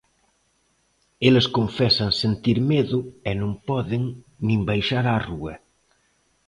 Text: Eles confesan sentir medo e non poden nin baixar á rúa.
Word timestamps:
Eles 1.27 1.47
confesan 1.57 2.11
sentir 2.21 2.57
medo 2.73 2.99
e 3.29 3.31
non 3.41 3.51
poden 3.67 4.03
nin 4.47 4.59
baixar 4.69 5.05
á 5.13 5.15
rúa. 5.29 5.53